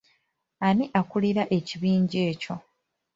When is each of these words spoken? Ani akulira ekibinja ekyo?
Ani 0.67 0.85
akulira 0.99 1.43
ekibinja 1.57 2.19
ekyo? 2.31 2.55